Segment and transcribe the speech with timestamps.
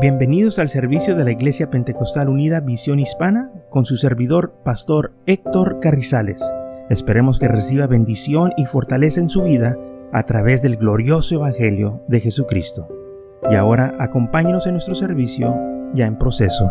[0.00, 5.80] Bienvenidos al servicio de la Iglesia Pentecostal Unida Visión Hispana con su servidor, Pastor Héctor
[5.80, 6.40] Carrizales.
[6.88, 9.76] Esperemos que reciba bendición y fortaleza en su vida
[10.12, 12.86] a través del glorioso Evangelio de Jesucristo.
[13.50, 15.52] Y ahora acompáñenos en nuestro servicio
[15.94, 16.70] ya en proceso.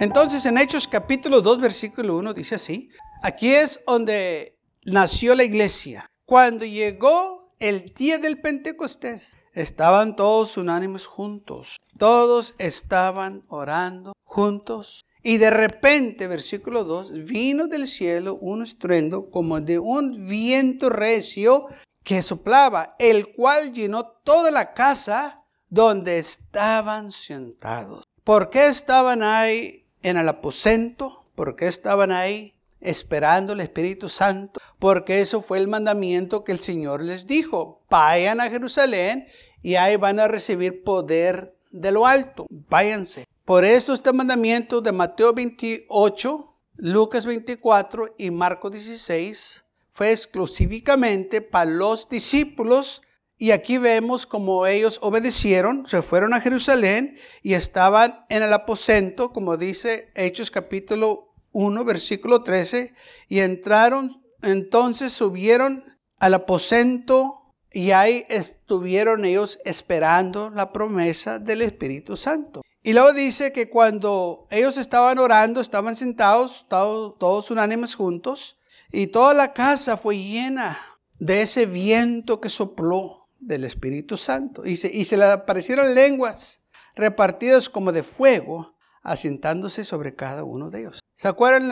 [0.00, 2.90] Entonces en Hechos capítulo 2 versículo 1 dice así,
[3.22, 6.09] aquí es donde nació la iglesia.
[6.30, 11.76] Cuando llegó el día del Pentecostés, estaban todos unánimes juntos.
[11.98, 15.00] Todos estaban orando juntos.
[15.24, 21.66] Y de repente, versículo 2, vino del cielo un estruendo como de un viento recio
[22.04, 28.04] que soplaba, el cual llenó toda la casa donde estaban sentados.
[28.22, 31.24] ¿Por qué estaban ahí en el aposento?
[31.34, 36.60] ¿Por qué estaban ahí esperando el Espíritu Santo, porque eso fue el mandamiento que el
[36.60, 37.82] Señor les dijo.
[37.90, 39.26] Vayan a Jerusalén
[39.62, 42.46] y ahí van a recibir poder de lo alto.
[42.48, 43.26] Váyanse.
[43.44, 51.70] Por eso este mandamiento de Mateo 28, Lucas 24 y Marcos 16 fue exclusivamente para
[51.70, 53.02] los discípulos
[53.36, 59.32] y aquí vemos como ellos obedecieron, se fueron a Jerusalén y estaban en el aposento,
[59.32, 62.94] como dice Hechos capítulo 1, versículo 13,
[63.28, 65.84] y entraron, entonces subieron
[66.18, 72.62] al aposento y ahí estuvieron ellos esperando la promesa del Espíritu Santo.
[72.82, 78.58] Y luego dice que cuando ellos estaban orando, estaban sentados, todos, unánimes juntos,
[78.90, 80.78] y toda la casa fue llena
[81.18, 84.64] de ese viento que sopló del Espíritu Santo.
[84.66, 86.64] Y se, y se le aparecieron lenguas
[86.96, 90.99] repartidas como de fuego, asentándose sobre cada uno de ellos.
[91.20, 91.70] ¿Se acuerdan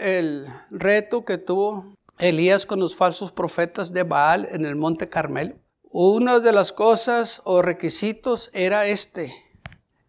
[0.00, 5.54] el, reto que tuvo Elías con los falsos profetas de Baal en el monte Carmelo?
[5.92, 9.32] Una de las cosas o requisitos era este.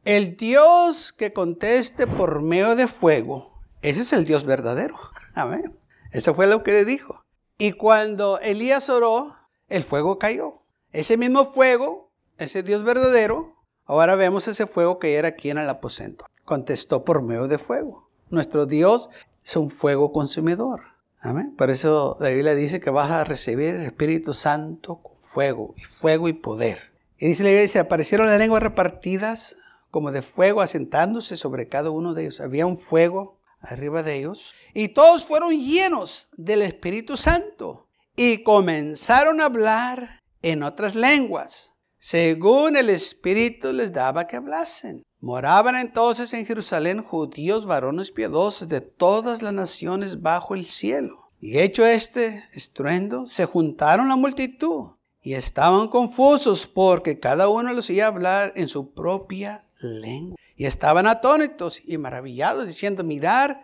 [0.04, 4.96] El Dios que conteste por medio de fuego, ese es el Dios verdadero.
[5.36, 5.80] Amén.
[6.12, 7.24] Eso fue lo que le dijo.
[7.60, 9.36] Y cuando Elías oró,
[9.68, 10.56] el fuego cayó.
[10.92, 12.10] Ese mismo fuego,
[12.40, 13.54] ese Dios verdadero,
[13.86, 16.26] ahora vemos ese fuego que era aquí en el aposento.
[16.46, 18.10] Contestó por medio de fuego.
[18.32, 19.10] Nuestro Dios
[19.44, 20.84] es un fuego consumidor.
[21.20, 21.54] Amén.
[21.56, 25.82] Por eso la Biblia dice que vas a recibir el Espíritu Santo con fuego, y
[25.82, 26.92] fuego y poder.
[27.20, 29.58] Y dice la Biblia, se aparecieron las lenguas repartidas
[29.92, 32.40] como de fuego asentándose sobre cada uno de ellos.
[32.40, 34.56] Había un fuego arriba de ellos.
[34.74, 42.76] Y todos fueron llenos del Espíritu Santo y comenzaron a hablar en otras lenguas, según
[42.78, 45.04] el Espíritu les daba que hablasen.
[45.22, 51.30] Moraban entonces en Jerusalén judíos varones piadosos de todas las naciones bajo el cielo.
[51.40, 57.88] Y hecho este estruendo, se juntaron la multitud y estaban confusos porque cada uno los
[57.92, 60.38] oía hablar en su propia lengua.
[60.56, 63.64] Y estaban atónitos y maravillados diciendo, mirar,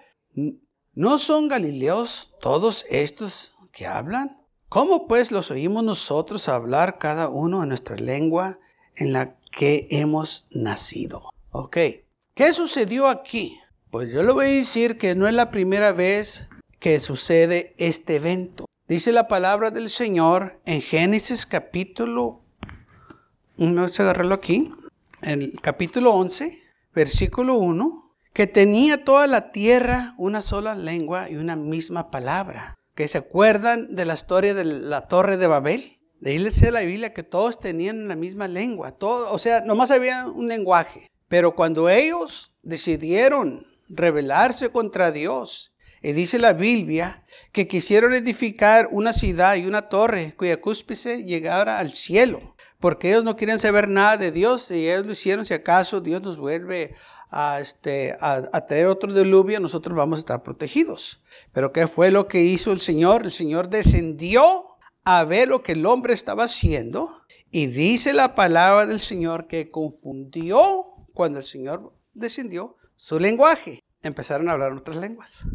[0.93, 4.39] ¿no son galileos todos estos que hablan?
[4.69, 8.59] ¿Cómo pues los oímos nosotros hablar cada uno en nuestra lengua
[8.95, 11.31] en la que hemos nacido?
[11.51, 11.77] Ok,
[12.33, 13.57] ¿qué sucedió aquí?
[13.89, 18.17] Pues yo le voy a decir que no es la primera vez que sucede este
[18.17, 18.65] evento.
[18.89, 22.41] Dice la palabra del Señor en Génesis capítulo,
[23.57, 24.71] vamos a agarrarlo aquí,
[25.21, 26.61] en el capítulo 11,
[26.93, 32.75] versículo 1, que tenía toda la tierra una sola lengua y una misma palabra.
[32.93, 35.97] ¿Que se acuerdan de la historia de la torre de Babel?
[36.19, 39.91] De ahí dice la Biblia que todos tenían la misma lengua, todo, o sea, nomás
[39.91, 41.07] había un lenguaje.
[41.27, 49.13] Pero cuando ellos decidieron rebelarse contra Dios, y dice la Biblia que quisieron edificar una
[49.13, 54.17] ciudad y una torre cuya cúspide llegara al cielo, porque ellos no querían saber nada
[54.17, 56.95] de Dios y ellos lo hicieron si acaso Dios nos vuelve
[57.29, 61.23] a, este, a, traer otro diluvio, nosotros vamos a estar protegidos.
[61.51, 63.25] Pero ¿qué fue lo que hizo el Señor?
[63.25, 64.43] El Señor descendió
[65.03, 69.71] a ver lo que el hombre estaba haciendo y dice la palabra del Señor que
[69.71, 70.85] confundió
[71.17, 73.83] cuando el Señor descendió, su lenguaje.
[74.03, 75.45] Empezaron a hablar otras lenguas.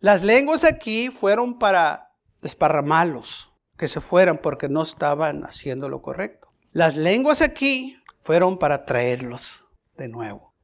[0.00, 2.10] Las lenguas aquí fueron para
[2.40, 6.48] desparramarlos, que se fueran porque no estaban haciendo lo correcto.
[6.72, 10.54] Las lenguas aquí fueron para traerlos de nuevo.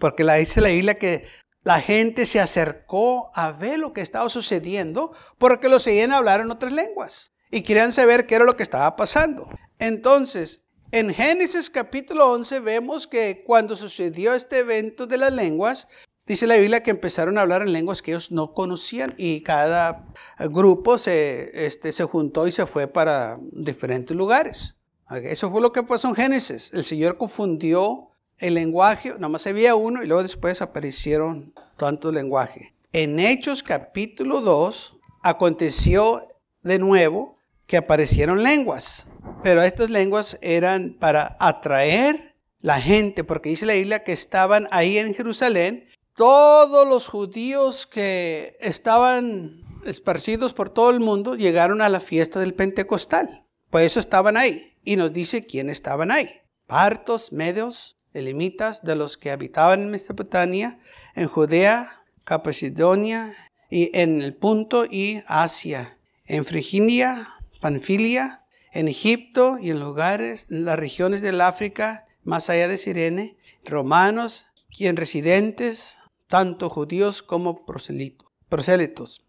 [0.00, 1.26] Porque la dice la Biblia que
[1.62, 6.50] la gente se acercó a ver lo que estaba sucediendo porque los seguían hablar en
[6.50, 9.46] otras lenguas y querían saber qué era lo que estaba pasando.
[9.78, 15.88] Entonces, en Génesis capítulo 11 vemos que cuando sucedió este evento de las lenguas,
[16.26, 20.06] dice la Biblia que empezaron a hablar en lenguas que ellos no conocían y cada
[20.38, 24.76] grupo se, este, se juntó y se fue para diferentes lugares.
[25.22, 26.70] Eso fue lo que pasó en Génesis.
[26.72, 32.72] El Señor confundió el lenguaje, nada más había uno y luego después aparecieron tantos lenguajes.
[32.92, 36.28] En Hechos capítulo 2 aconteció
[36.62, 37.36] de nuevo
[37.66, 39.08] que aparecieron lenguas,
[39.42, 44.98] pero estas lenguas eran para atraer la gente, porque dice la Biblia que estaban ahí
[44.98, 45.88] en Jerusalén
[46.18, 52.54] todos los judíos que estaban esparcidos por todo el mundo llegaron a la fiesta del
[52.54, 53.46] Pentecostal.
[53.70, 54.76] Por eso estaban ahí.
[54.82, 56.28] Y nos dice quién estaban ahí.
[56.66, 60.80] Partos, medios, elimitas de los que habitaban en Mesopotamia,
[61.14, 63.36] en Judea, Capasidonia
[63.70, 67.28] y en el Punto y Asia, en Friginia,
[67.60, 73.36] Panfilia, en Egipto y en lugares, en las regiones del África, más allá de Sirene,
[73.64, 79.26] romanos, quien residentes, tanto judíos como prosélitos,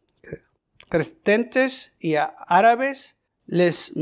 [0.90, 3.94] creyentes y árabes, les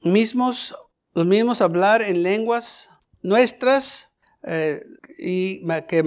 [0.00, 0.76] mismos,
[1.14, 2.90] los mismos hablar en lenguas
[3.22, 4.82] nuestras eh,
[5.18, 6.02] y que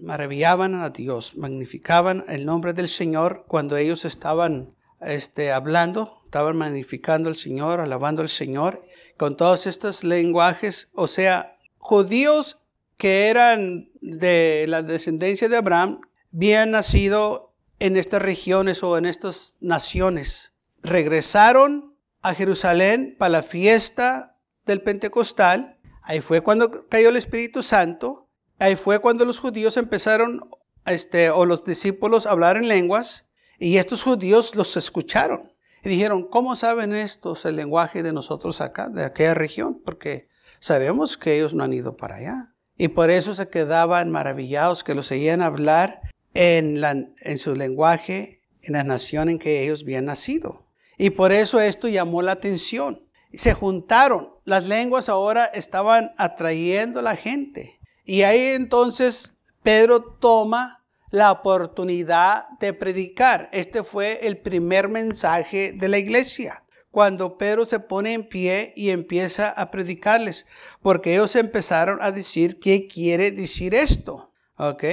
[0.00, 7.28] maravillaban a Dios, magnificaban el nombre del Señor cuando ellos estaban este, hablando, estaban magnificando
[7.28, 8.86] al Señor, alabando al Señor,
[9.16, 16.70] con todos estos lenguajes, o sea, judíos que eran de la descendencia de Abraham, habían
[16.70, 20.52] nacido en estas regiones o en estas naciones.
[20.84, 25.80] Regresaron a Jerusalén para la fiesta del Pentecostal.
[26.02, 28.28] Ahí fue cuando cayó el Espíritu Santo.
[28.60, 30.48] Ahí fue cuando los judíos empezaron,
[30.86, 33.30] este, o los discípulos, a hablar en lenguas.
[33.58, 35.49] Y estos judíos los escucharon.
[35.82, 39.80] Y dijeron, ¿cómo saben estos el lenguaje de nosotros acá, de aquella región?
[39.84, 40.28] Porque
[40.58, 42.54] sabemos que ellos no han ido para allá.
[42.76, 46.00] Y por eso se quedaban maravillados que los oían hablar
[46.34, 50.66] en, la, en su lenguaje, en la nación en que ellos habían nacido.
[50.96, 53.06] Y por eso esto llamó la atención.
[53.32, 54.34] Se juntaron.
[54.44, 57.78] Las lenguas ahora estaban atrayendo a la gente.
[58.04, 60.79] Y ahí entonces Pedro toma
[61.10, 63.48] la oportunidad de predicar.
[63.52, 68.90] Este fue el primer mensaje de la iglesia cuando Pedro se pone en pie y
[68.90, 70.46] empieza a predicarles,
[70.82, 74.84] porque ellos empezaron a decir qué quiere decir esto, ¿ok?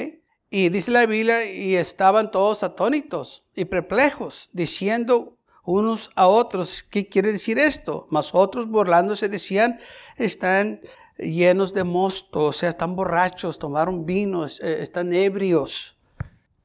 [0.50, 7.08] Y dice la Biblia, y estaban todos atónitos y perplejos, diciendo unos a otros, ¿qué
[7.08, 8.08] quiere decir esto?
[8.10, 9.80] Mas otros burlándose decían,
[10.16, 10.80] están
[11.18, 15.97] llenos de mosto, o sea, están borrachos, tomaron vino, eh, están ebrios,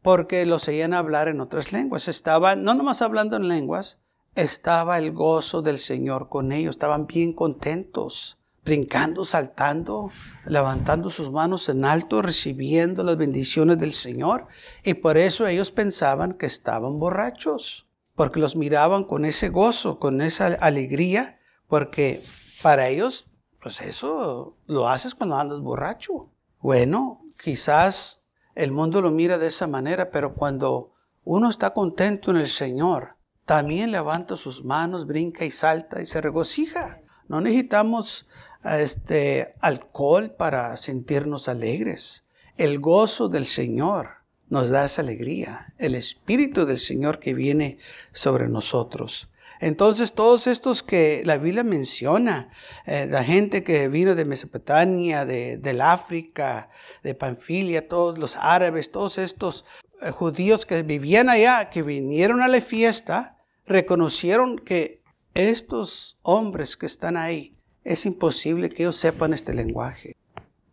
[0.02, 2.08] porque los oían hablar en otras lenguas.
[2.08, 4.02] Estaban no nomás hablando en lenguas,
[4.34, 10.10] estaba el gozo del Señor con ellos, estaban bien contentos, brincando, saltando,
[10.44, 14.49] levantando sus manos en alto, recibiendo las bendiciones del Señor.
[14.84, 20.20] Y por eso ellos pensaban que estaban borrachos, porque los miraban con ese gozo, con
[20.20, 21.38] esa alegría,
[21.69, 22.22] porque
[22.62, 26.31] para ellos, pues eso lo haces cuando andas borracho.
[26.60, 28.21] Bueno, quizás
[28.54, 30.93] el mundo lo mira de esa manera, pero cuando
[31.25, 33.16] uno está contento en el Señor,
[33.46, 37.00] también levanta sus manos, brinca y salta y se regocija.
[37.28, 38.28] No necesitamos
[38.64, 42.26] este, alcohol para sentirnos alegres.
[42.56, 47.78] El gozo del Señor nos da esa alegría, el Espíritu del Señor que viene
[48.12, 49.31] sobre nosotros.
[49.62, 52.50] Entonces todos estos que la Biblia menciona,
[52.85, 56.69] eh, la gente que vino de Mesopotamia, de, del África,
[57.04, 59.64] de Panfilia, todos los árabes, todos estos
[60.00, 65.00] eh, judíos que vivían allá, que vinieron a la fiesta, reconocieron que
[65.35, 70.16] estos hombres que están ahí, es imposible que ellos sepan este lenguaje.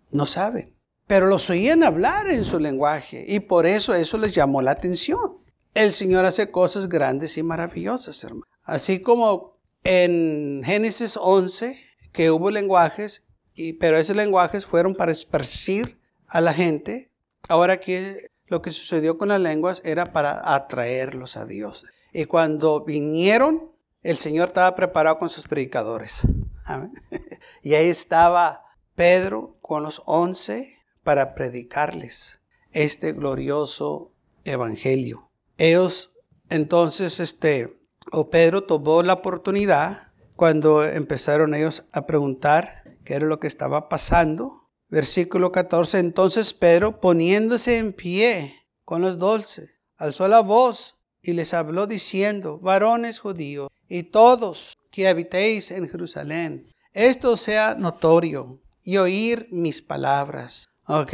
[0.09, 0.75] No saben.
[1.05, 5.37] Pero los oían hablar en su lenguaje y por eso eso les llamó la atención.
[5.75, 8.49] El Señor hace cosas grandes y maravillosas, hermano.
[8.69, 11.77] Así como en Génesis 11,
[12.11, 17.11] que hubo lenguajes, y, pero esos lenguajes fueron para esparcir a la gente.
[17.47, 17.97] Ahora aquí
[18.47, 21.85] lo que sucedió con las lenguas era para atraerlos a Dios.
[22.13, 23.71] Y cuando vinieron,
[24.01, 26.21] el Señor estaba preparado con sus predicadores.
[27.63, 30.71] Y ahí estaba Pedro con los once
[31.03, 34.13] para predicarles este glorioso
[34.45, 35.31] evangelio.
[35.57, 37.78] Ellos entonces, este,
[38.11, 43.89] o Pedro tomó la oportunidad cuando empezaron ellos a preguntar qué era lo que estaba
[43.89, 44.69] pasando.
[44.87, 51.53] Versículo 14, entonces Pedro poniéndose en pie con los doce, alzó la voz y les
[51.53, 59.47] habló diciendo, varones judíos y todos que habitéis en Jerusalén, esto sea notorio y oír
[59.51, 60.65] mis palabras.
[60.87, 61.13] Ok.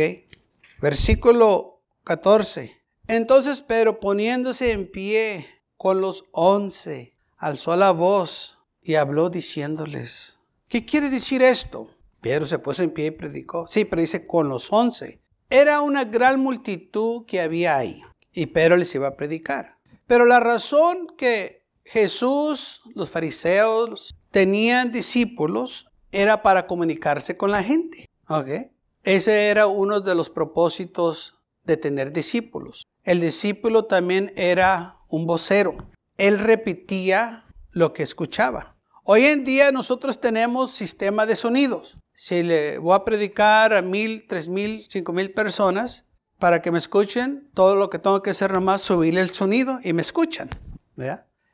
[0.82, 2.82] Versículo 14.
[3.08, 5.46] Entonces Pedro, poniéndose en pie
[5.78, 11.90] con los once, alzó la voz y habló diciéndoles, ¿qué quiere decir esto?
[12.22, 13.68] Pedro se puso en pie y predicó.
[13.68, 15.20] Sí, pero dice con los once.
[15.50, 18.02] Era una gran multitud que había ahí
[18.34, 19.78] y Pedro les iba a predicar.
[20.08, 28.06] Pero la razón que Jesús, los fariseos, tenían discípulos era para comunicarse con la gente.
[28.28, 28.72] ¿ok?
[29.04, 32.86] Ese era uno de los propósitos de tener discípulos.
[33.04, 35.76] El discípulo también era un vocero.
[36.18, 38.76] Él repetía lo que escuchaba.
[39.04, 41.98] Hoy en día nosotros tenemos sistema de sonidos.
[42.14, 46.08] Si le voy a predicar a mil, tres mil, cinco mil personas
[46.40, 49.94] para que me escuchen, todo lo que tengo que hacer nomás subirle el sonido y
[49.94, 50.50] me escuchan.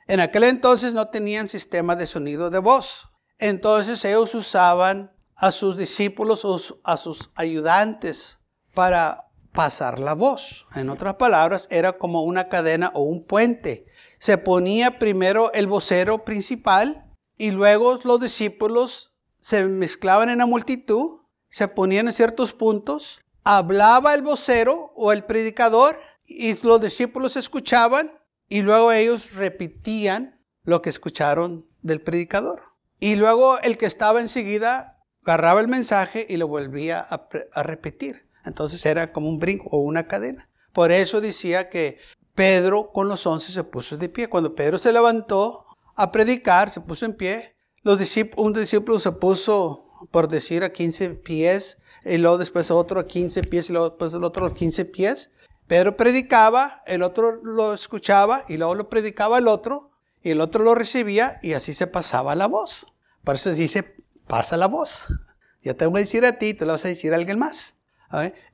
[0.08, 3.10] En aquel entonces no tenían sistema de sonido de voz.
[3.38, 8.43] Entonces ellos usaban a sus discípulos o a sus ayudantes
[8.74, 10.67] para pasar la voz.
[10.75, 13.86] En otras palabras, era como una cadena o un puente.
[14.20, 17.05] Se ponía primero el vocero principal
[17.38, 24.13] y luego los discípulos se mezclaban en la multitud, se ponían en ciertos puntos, hablaba
[24.13, 28.12] el vocero o el predicador y los discípulos escuchaban
[28.48, 32.62] y luego ellos repetían lo que escucharon del predicador.
[33.00, 38.29] Y luego el que estaba enseguida agarraba el mensaje y lo volvía a, a repetir.
[38.45, 40.50] Entonces era como un brinco o una cadena.
[40.74, 42.00] Por eso decía que
[42.36, 44.29] Pedro con los once se puso de pie.
[44.29, 47.55] Cuando Pedro se levantó a predicar, se puso en pie.
[47.83, 53.43] Un discípulo se puso, por decir, a 15 pies, y luego después otro a 15
[53.43, 55.31] pies, y luego después el otro a 15 pies.
[55.67, 59.91] Pedro predicaba, el otro lo escuchaba, y luego lo predicaba el otro,
[60.24, 62.93] y el otro lo recibía, y así se pasaba la voz.
[63.24, 63.95] Por eso dice,
[64.27, 65.05] pasa la voz.
[65.63, 67.81] Ya te voy a decir a ti, tú le vas a decir a alguien más.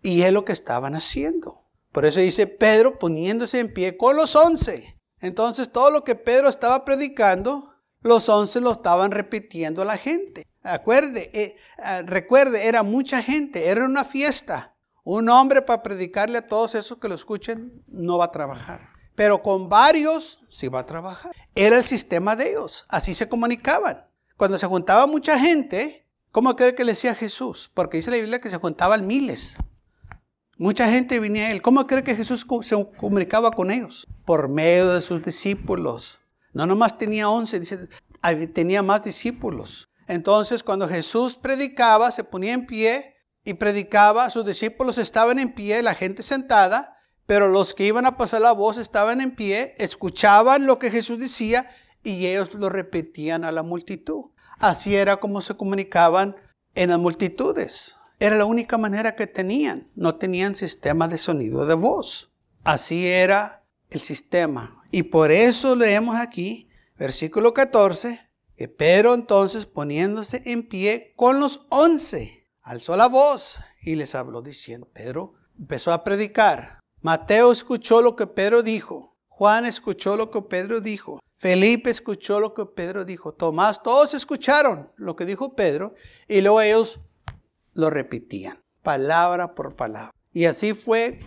[0.02, 1.64] Y es lo que estaban haciendo.
[1.92, 4.98] Por eso dice Pedro poniéndose en pie con los once.
[5.20, 10.46] Entonces todo lo que Pedro estaba predicando, los once lo estaban repitiendo a la gente.
[10.64, 14.76] Acuerde, eh, ah, recuerde, era mucha gente, era una fiesta.
[15.04, 18.90] Un hombre para predicarle a todos esos que lo escuchen no va a trabajar.
[19.16, 21.32] Pero con varios sí va a trabajar.
[21.56, 22.86] Era el sistema de ellos.
[22.90, 24.06] Así se comunicaban.
[24.36, 26.07] Cuando se juntaba mucha gente,
[26.38, 27.72] ¿Cómo cree que le decía Jesús?
[27.74, 29.56] Porque dice la Biblia que se juntaban miles.
[30.60, 31.64] Mucha gente venía a él.
[31.64, 34.06] ¿Cómo cree que Jesús se comunicaba con ellos?
[34.24, 36.22] Por medio de sus discípulos.
[36.54, 37.90] No nomás tenía once, dice,
[38.54, 39.90] tenía más discípulos.
[40.08, 45.82] Entonces, cuando Jesús predicaba, se ponía en pie y predicaba, sus discípulos estaban en pie,
[45.82, 50.68] la gente sentada, pero los que iban a pasar la voz estaban en pie, escuchaban
[50.68, 51.68] lo que Jesús decía
[52.04, 54.26] y ellos lo repetían a la multitud.
[54.60, 56.36] Así era como se comunicaban
[56.76, 57.96] en las multitudes.
[58.20, 59.92] Era la única manera que tenían.
[59.96, 62.32] No tenían sistema de sonido de voz.
[62.64, 64.82] Así era el sistema.
[64.92, 68.20] Y por eso leemos aquí, versículo 14,
[68.56, 74.42] que Pedro entonces poniéndose en pie con los once, alzó la voz y les habló
[74.42, 76.80] diciendo, Pedro empezó a predicar.
[77.02, 79.17] Mateo escuchó lo que Pedro dijo.
[79.38, 81.20] Juan escuchó lo que Pedro dijo.
[81.38, 83.34] Felipe escuchó lo que Pedro dijo.
[83.34, 85.94] Tomás, todos escucharon lo que dijo Pedro
[86.28, 87.02] y luego ellos
[87.76, 90.10] lo repetían, palabra por palabra.
[90.34, 91.20] Y así fue,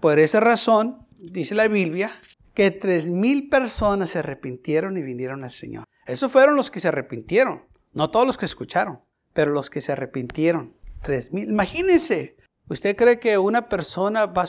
[0.00, 2.10] por esa razón, dice la Biblia,
[2.54, 5.84] que tres mil personas se arrepintieron y vinieron al Señor.
[6.06, 9.00] Esos fueron los que se arrepintieron, no todos los que escucharon,
[9.34, 10.74] pero los que se arrepintieron.
[11.02, 11.50] Tres mil.
[11.50, 12.38] Imagínense,
[12.70, 14.46] ¿usted cree que una persona va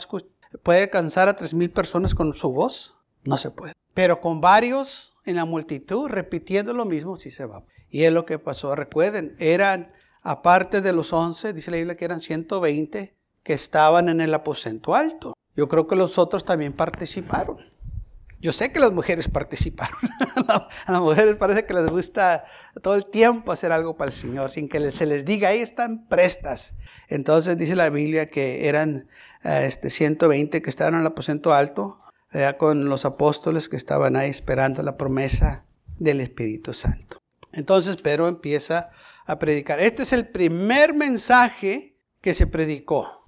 [0.62, 2.96] puede cansar a tres mil personas con su voz?
[3.24, 3.72] No se puede.
[3.94, 7.64] Pero con varios en la multitud repitiendo lo mismo, sí se va.
[7.90, 8.74] Y es lo que pasó.
[8.74, 9.88] Recuerden, eran,
[10.22, 14.94] aparte de los 11, dice la Biblia que eran 120 que estaban en el aposento
[14.94, 15.34] alto.
[15.54, 17.58] Yo creo que los otros también participaron.
[18.40, 19.96] Yo sé que las mujeres participaron.
[20.48, 22.44] a las mujeres parece que les gusta
[22.82, 26.08] todo el tiempo hacer algo para el Señor, sin que se les diga, ahí están
[26.08, 26.76] prestas.
[27.08, 29.08] Entonces dice la Biblia que eran
[29.44, 32.01] eh, este, 120 que estaban en el aposento alto,
[32.58, 35.64] con los apóstoles que estaban ahí esperando la promesa
[35.98, 37.18] del Espíritu Santo.
[37.52, 38.90] Entonces Pedro empieza
[39.26, 39.80] a predicar.
[39.80, 43.26] Este es el primer mensaje que se predicó.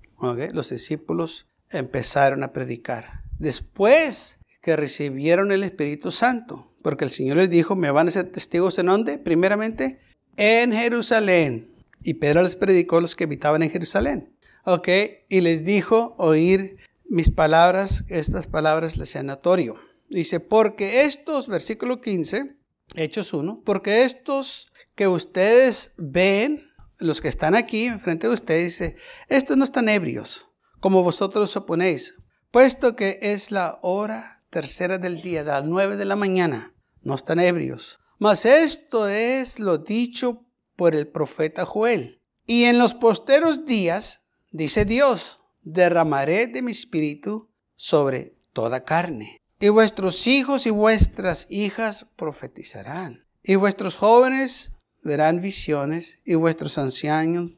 [0.52, 3.22] Los discípulos empezaron a predicar.
[3.38, 8.30] Después que recibieron el Espíritu Santo, porque el Señor les dijo, me van a ser
[8.30, 9.18] testigos en dónde?
[9.18, 10.00] Primeramente,
[10.36, 11.68] en Jerusalén.
[12.02, 14.32] Y Pedro les predicó a los que habitaban en Jerusalén.
[14.64, 14.88] ¿Ok?
[15.28, 16.78] Y les dijo oír
[17.14, 19.76] mis palabras, estas palabras les sean notorio.
[20.08, 22.56] Dice, porque estos, versículo 15,
[22.96, 28.96] Hechos 1, porque estos que ustedes ven, los que están aquí enfrente de ustedes, dice,
[29.28, 30.48] estos no están ebrios,
[30.80, 32.16] como vosotros suponéis,
[32.50, 36.74] puesto que es la hora tercera del día, de las nueve de la mañana.
[37.00, 38.00] No están ebrios.
[38.18, 42.20] Mas esto es lo dicho por el profeta Joel.
[42.44, 49.40] Y en los posteros días, dice Dios, derramaré de mi espíritu sobre toda carne.
[49.58, 53.24] Y vuestros hijos y vuestras hijas profetizarán.
[53.42, 57.52] Y vuestros jóvenes verán visiones y vuestros ancianos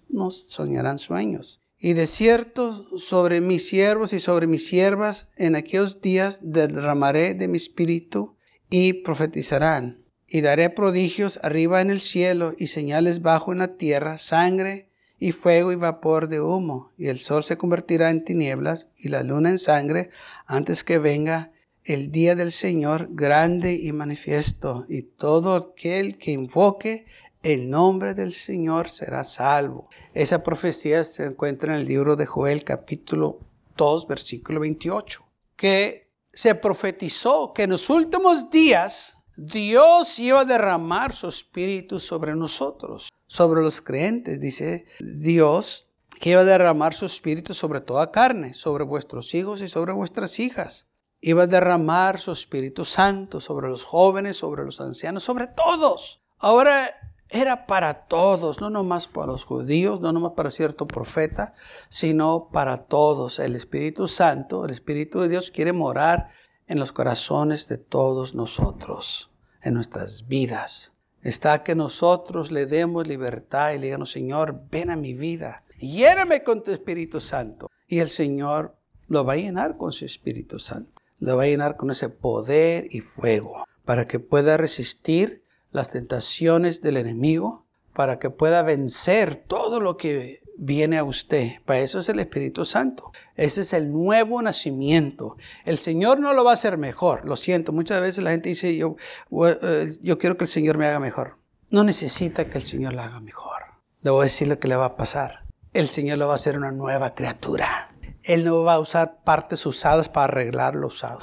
[0.49, 1.61] soñarán sueños.
[1.79, 7.49] Y de cierto sobre mis siervos y sobre mis siervas en aquellos días derramaré de
[7.49, 8.37] mi espíritu
[8.71, 10.03] y profetizarán.
[10.29, 14.86] Y daré prodigios arriba en el cielo y señales bajo en la tierra, sangre
[15.19, 16.93] y fuego y vapor de humo.
[16.99, 20.11] Y el sol se convertirá en tinieblas y la luna en sangre
[20.47, 21.53] antes que venga
[21.85, 24.85] el día del Señor grande y manifiesto.
[24.89, 27.07] Y todo aquel que invoque
[27.43, 29.89] el nombre del Señor será salvo.
[30.15, 33.39] Esa profecía se encuentra en el libro de Joel capítulo
[33.77, 35.21] 2 versículo 28,
[35.55, 42.35] que se profetizó que en los últimos días Dios iba a derramar su espíritu sobre
[42.35, 44.41] nosotros, sobre los creyentes.
[44.41, 45.91] Dice Dios
[46.21, 50.41] que iba a derramar su espíritu sobre toda carne, sobre vuestros hijos y sobre vuestras
[50.41, 50.91] hijas.
[51.21, 56.23] Iba a derramar su Espíritu Santo sobre los jóvenes, sobre los ancianos, sobre todos.
[56.39, 56.91] Ahora
[57.31, 61.55] era para todos, no nomás para los judíos, no nomás para cierto profeta,
[61.89, 63.39] sino para todos.
[63.39, 66.29] El Espíritu Santo, el Espíritu de Dios quiere morar
[66.67, 69.31] en los corazones de todos nosotros,
[69.63, 70.96] en nuestras vidas.
[71.27, 76.45] Está que nosotros le demos libertad y le digamos, Señor, ven a mi vida, lléname
[76.45, 77.69] con tu Espíritu Santo.
[77.89, 78.77] Y el Señor
[79.09, 81.03] lo va a llenar con su Espíritu Santo.
[81.19, 85.43] Lo va a llenar con ese poder y fuego para que pueda resistir
[85.73, 91.61] las tentaciones del enemigo, para que pueda vencer todo lo que viene a usted.
[91.65, 93.13] Para eso es el Espíritu Santo.
[93.35, 95.37] Ese es el nuevo nacimiento.
[95.65, 97.25] El Señor no lo va a hacer mejor.
[97.27, 98.97] Lo siento, muchas veces la gente dice, yo,
[99.45, 101.39] eh, yo quiero que el Señor me haga mejor.
[101.71, 103.63] No necesita que el Señor la haga mejor.
[104.03, 105.45] Le voy a decir lo que le va a pasar.
[105.73, 107.91] El Señor lo va a hacer una nueva criatura.
[108.23, 111.21] Él no va a usar partes usadas para arreglar lo usado.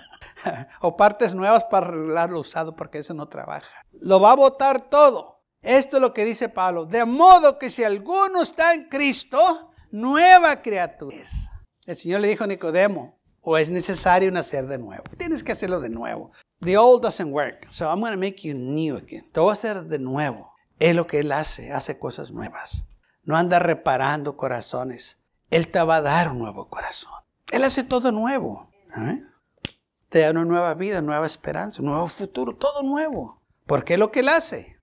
[0.80, 3.68] o partes nuevas para arreglar lo usado porque eso no trabaja.
[3.92, 5.35] Lo va a botar todo.
[5.66, 6.86] Esto es lo que dice Pablo.
[6.86, 11.48] De modo que si alguno está en Cristo, nueva criatura es.
[11.86, 15.04] El Señor le dijo a Nicodemo, o es necesario nacer de nuevo.
[15.18, 16.32] Tienes que hacerlo de nuevo.
[16.64, 17.66] The old doesn't work.
[17.70, 19.30] So I'm going to make you new again.
[19.32, 20.52] Te voy a hacer de nuevo.
[20.78, 21.72] Es lo que Él hace.
[21.72, 22.88] Hace cosas nuevas.
[23.24, 25.18] No anda reparando corazones.
[25.50, 27.12] Él te va a dar un nuevo corazón.
[27.50, 28.70] Él hace todo nuevo.
[28.96, 29.20] ¿eh?
[30.08, 33.42] te da una nueva vida, nueva esperanza, un nuevo futuro, todo nuevo.
[33.66, 34.75] ¿Por qué lo que Él hace?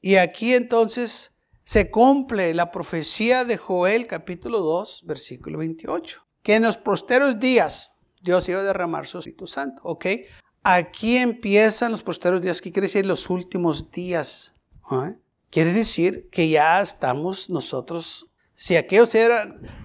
[0.00, 6.62] Y aquí entonces se cumple la profecía de Joel capítulo 2, versículo 28, que en
[6.62, 10.06] los posteros días Dios iba a derramar su Espíritu Santo, ¿ok?
[10.62, 14.56] Aquí empiezan los posteros días, ¿qué quiere decir los últimos días?
[14.92, 15.16] ¿eh?
[15.50, 18.26] Quiere decir que ya estamos nosotros
[18.60, 19.08] si aquel,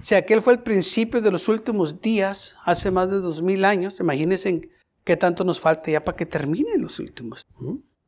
[0.01, 4.01] si aquel fue el principio de los últimos días, hace más de dos mil años,
[4.01, 4.69] imagínense
[5.05, 7.43] qué tanto nos falta ya para que terminen los últimos.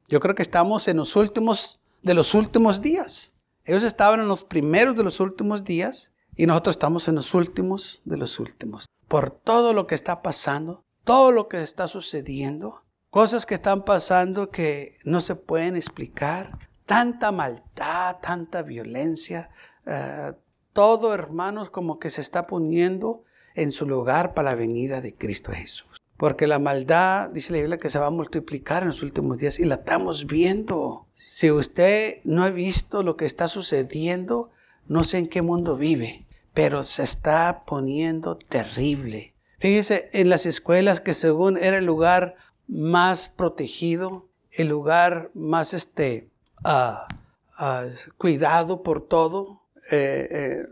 [0.09, 3.33] Yo creo que estamos en los últimos de los últimos días.
[3.65, 8.01] Ellos estaban en los primeros de los últimos días y nosotros estamos en los últimos
[8.05, 8.85] de los últimos.
[9.09, 14.49] Por todo lo que está pasando, todo lo que está sucediendo, cosas que están pasando
[14.49, 19.49] que no se pueden explicar, tanta maldad, tanta violencia,
[19.85, 20.33] uh,
[20.71, 23.23] todo, hermanos, como que se está poniendo
[23.55, 25.96] en su lugar para la venida de Cristo Jesús.
[26.17, 29.59] Porque la maldad, dice la Biblia, que se va a multiplicar en los últimos días
[29.59, 31.05] y la estamos viendo.
[31.15, 34.49] Si usted no ha visto lo que está sucediendo,
[34.87, 39.33] no sé en qué mundo vive, pero se está poniendo terrible.
[39.59, 42.35] Fíjese, en las escuelas que según era el lugar
[42.67, 46.29] más protegido, el lugar más este,
[46.65, 50.65] uh, uh, cuidado por todo, eh, eh,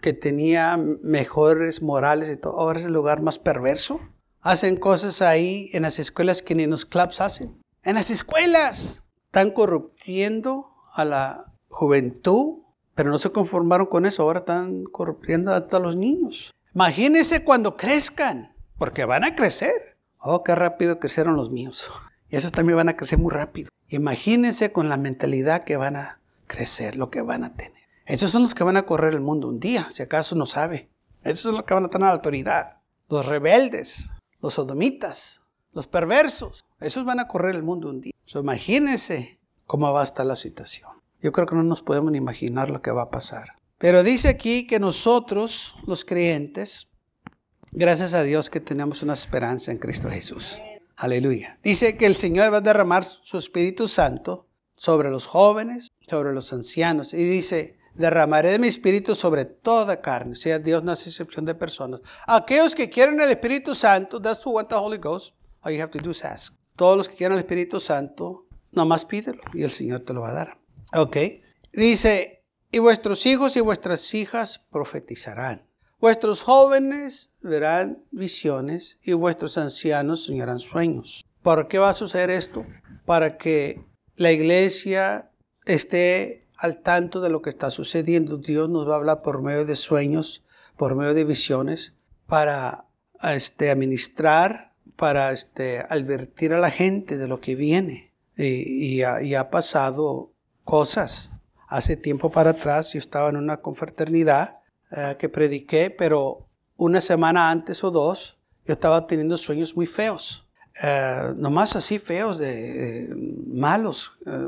[0.00, 4.00] que tenía mejores morales y todo, ahora es el lugar más perverso.
[4.46, 7.60] Hacen cosas ahí en las escuelas que ni los clubs hacen.
[7.82, 12.58] En las escuelas están corruptiendo a la juventud,
[12.94, 16.54] pero no se conformaron con eso, ahora están corrompiendo a todos los niños.
[16.76, 19.98] Imagínense cuando crezcan, porque van a crecer.
[20.20, 21.90] Oh, qué rápido crecieron los míos.
[22.30, 23.68] Y esos también van a crecer muy rápido.
[23.88, 27.82] Imagínense con la mentalidad que van a crecer, lo que van a tener.
[28.04, 30.88] Esos son los que van a correr el mundo un día, si acaso no sabe.
[31.24, 32.76] Esos son los que van a tener la autoridad.
[33.08, 36.64] Los rebeldes, los sodomitas, los perversos.
[36.80, 38.12] Esos van a correr el mundo un día.
[38.34, 40.90] imagínense cómo va a estar la situación.
[41.20, 43.56] Yo creo que no nos podemos ni imaginar lo que va a pasar.
[43.78, 46.92] Pero dice aquí que nosotros, los creyentes,
[47.72, 50.58] Gracias a Dios que tenemos una esperanza en Cristo Jesús.
[50.96, 51.58] Aleluya.
[51.62, 54.46] Dice que el Señor va a derramar su Espíritu Santo
[54.76, 57.12] sobre los jóvenes, sobre los ancianos.
[57.12, 60.32] Y dice, derramaré de mi Espíritu sobre toda carne.
[60.32, 62.00] O sea, Dios no hace excepción de personas.
[62.26, 65.34] Aquellos que quieren el Espíritu Santo, that's who want the Holy Ghost.
[65.62, 66.54] All you have to do is ask.
[66.76, 70.30] Todos los que quieren el Espíritu Santo, nomás pídelo y el Señor te lo va
[70.30, 70.58] a dar.
[70.92, 71.16] Ok.
[71.72, 75.66] Dice, y vuestros hijos y vuestras hijas profetizarán.
[75.98, 81.24] Vuestros jóvenes verán visiones y vuestros ancianos soñarán sueños.
[81.42, 82.66] ¿Por qué va a suceder esto?
[83.06, 83.84] Para que
[84.16, 85.30] la iglesia
[85.64, 88.38] esté al tanto de lo que está sucediendo.
[88.38, 90.44] Dios nos va a hablar por medio de sueños,
[90.76, 91.94] por medio de visiones,
[92.26, 92.86] para
[93.22, 98.12] este, administrar, para este, advertir a la gente de lo que viene.
[98.36, 100.32] Y, y ha pasado
[100.64, 101.30] cosas.
[101.68, 107.50] Hace tiempo para atrás yo estaba en una confraternidad eh, que prediqué, pero una semana
[107.50, 110.46] antes o dos, yo estaba teniendo sueños muy feos.
[110.84, 113.08] Eh, nomás así feos, de,
[113.48, 114.18] malos.
[114.26, 114.46] Eh,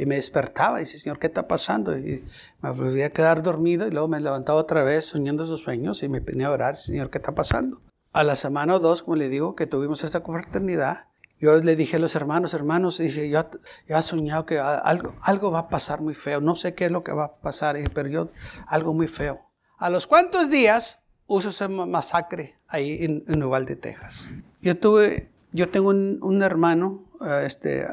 [0.00, 1.96] y me despertaba y decía, Señor, ¿qué está pasando?
[1.98, 2.24] Y
[2.62, 6.08] me volvía a quedar dormido y luego me levantaba otra vez soñando esos sueños y
[6.08, 7.82] me ponía a orar, Señor, ¿qué está pasando?
[8.14, 11.08] A la semana o dos, como le digo, que tuvimos esta confraternidad,
[11.38, 13.44] yo le dije a los hermanos, hermanos, dije, yo,
[13.86, 16.40] yo he soñado que algo, algo va a pasar muy feo.
[16.40, 18.28] No sé qué es lo que va a pasar, pero yo,
[18.68, 19.40] algo muy feo.
[19.76, 24.30] A los cuantos días hubo esa masacre ahí en, en de Texas.
[24.62, 27.86] Yo tuve, yo tengo un, hermano, eh, este,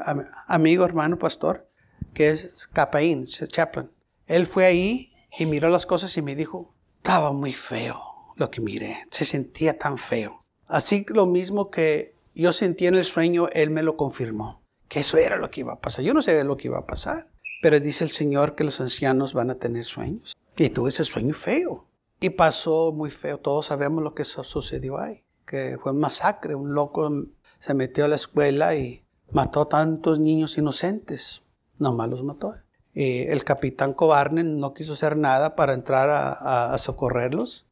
[0.46, 1.66] amigo, hermano, pastor,
[2.14, 3.90] que es Capaín, Chaplain.
[4.26, 8.00] Él fue ahí y miró las cosas y me dijo, estaba muy feo
[8.36, 10.44] lo que miré, se sentía tan feo.
[10.66, 15.16] Así lo mismo que yo sentí en el sueño, él me lo confirmó, que eso
[15.16, 16.04] era lo que iba a pasar.
[16.04, 17.28] Yo no sabía lo que iba a pasar,
[17.60, 20.36] pero dice el Señor que los ancianos van a tener sueños.
[20.56, 21.86] Y tuve ese sueño feo.
[22.20, 23.38] Y pasó muy feo.
[23.38, 25.22] Todos sabemos lo que sucedió ahí.
[25.46, 26.54] Que fue un masacre.
[26.54, 27.10] Un loco
[27.58, 31.44] se metió a la escuela y mató a tantos niños inocentes.
[31.78, 32.54] Nomás los mató.
[32.94, 37.66] Y el capitán Cobarne no quiso hacer nada para entrar a, socorrerlos.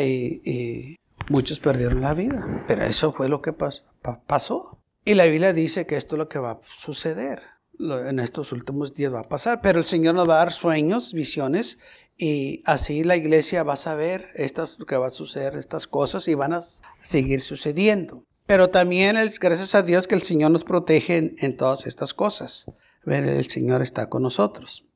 [0.00, 0.96] Y,
[1.28, 2.64] muchos perdieron la vida.
[2.68, 4.78] Pero eso fue lo que pasó.
[5.04, 7.42] Y la Biblia dice que esto es lo que va a suceder.
[7.80, 9.60] En estos últimos días va a pasar.
[9.62, 11.80] Pero el Señor nos va a dar sueños, visiones
[12.18, 16.34] y así la iglesia va a saber estas, que va a suceder estas cosas y
[16.34, 16.60] van a
[16.98, 18.24] seguir sucediendo.
[18.44, 22.72] Pero también, gracias a Dios, que el Señor nos protege en, todas estas cosas.
[23.06, 24.88] El Señor está con nosotros.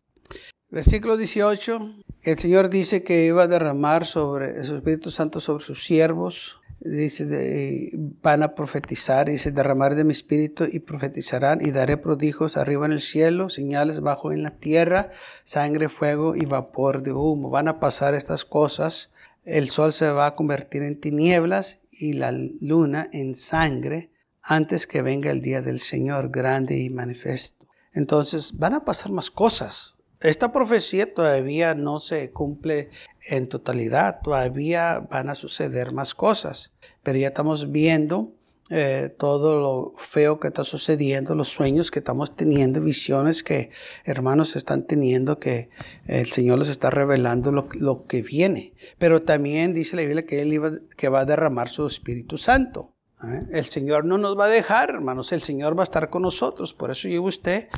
[0.70, 1.94] Versículo 18.
[2.22, 7.90] El Señor dice que iba a derramar sobre su Espíritu Santo sobre sus siervos, dice,
[8.22, 12.92] van a profetizar, dice, derramar de mi espíritu y profetizarán y daré prodigios arriba en
[12.92, 15.10] el cielo, señales bajo en la tierra,
[15.44, 17.50] sangre, fuego y vapor de humo.
[17.50, 19.12] Van a pasar estas cosas,
[19.44, 24.10] el sol se va a convertir en tinieblas y la luna en sangre
[24.42, 27.61] antes que venga el día del Señor grande y manifiesto.
[27.92, 29.94] Entonces van a pasar más cosas.
[30.20, 32.90] Esta profecía todavía no se cumple
[33.28, 38.32] en totalidad, todavía van a suceder más cosas, pero ya estamos viendo
[38.70, 43.70] eh, todo lo feo que está sucediendo, los sueños que estamos teniendo, visiones que
[44.04, 45.68] hermanos están teniendo, que
[46.06, 48.72] el Señor les está revelando lo, que viene.
[48.98, 52.94] Pero también dice la Biblia que Él iba, que va a derramar su Espíritu Santo.
[53.24, 53.46] ¿Eh?
[53.50, 56.74] El Señor no nos va a dejar, hermanos, el Señor va a estar con nosotros.
[56.74, 57.68] Por eso yo usted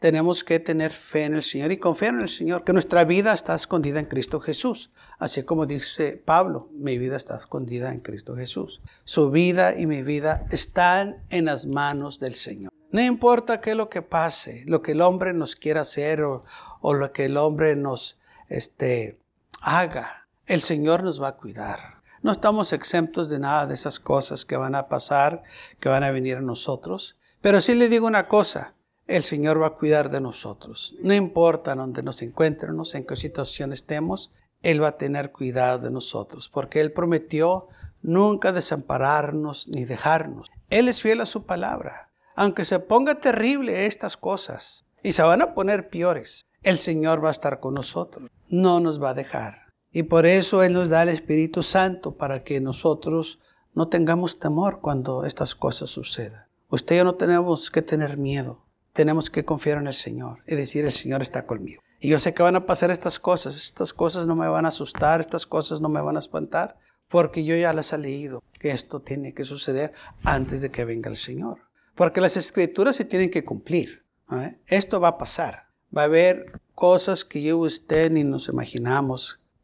[0.00, 3.32] tenemos que tener fe en el Señor y confiar en el Señor, que nuestra vida
[3.34, 4.90] está escondida en Cristo Jesús.
[5.18, 8.80] Así como dice Pablo, mi vida está escondida en Cristo Jesús.
[9.04, 12.72] Su vida y mi vida están en las manos del Señor.
[12.90, 16.44] No importa qué lo que pase, lo que el hombre nos quiera hacer o,
[16.82, 19.18] lo que el hombre nos este,
[19.60, 21.99] haga, el Señor nos va a cuidar.
[22.22, 25.42] No estamos exentos de nada de esas cosas que van a pasar,
[25.78, 27.16] que van a venir a nosotros.
[27.40, 28.74] Pero sí le digo una cosa,
[29.06, 30.94] el Señor va a cuidar de nosotros.
[31.02, 35.90] No importa dónde nos encuentremos, en qué situación estemos, Él va a tener cuidado de
[35.90, 37.68] nosotros, porque Él prometió
[38.02, 40.50] nunca desampararnos ni dejarnos.
[40.68, 42.10] Él es fiel a su palabra.
[42.36, 47.28] Aunque se ponga terrible estas cosas y se van a poner peores, el Señor va
[47.30, 48.30] a estar con nosotros.
[48.48, 49.69] No nos va a dejar.
[49.92, 53.40] Y por eso Él nos da el Espíritu Santo para que nosotros
[53.74, 56.46] no tengamos temor cuando estas cosas sucedan.
[56.68, 60.54] Usted y yo no tenemos que tener miedo tenemos que confiar en el Señor y
[60.54, 61.82] decir, el Señor está conmigo.
[62.00, 64.68] Y yo sé que van a pasar estas cosas, estas cosas no me van a
[64.68, 68.70] asustar, estas cosas no me van a espantar, porque yo ya las he leído, que
[68.70, 71.58] esto tiene que suceder antes de que venga el Señor.
[71.94, 74.04] Porque las escrituras se tienen que cumplir.
[74.32, 74.58] ¿eh?
[74.66, 75.66] Esto va a pasar.
[75.96, 79.39] Va a haber cosas que yo y usted ni nos imaginamos